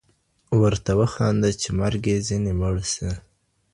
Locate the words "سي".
2.93-3.09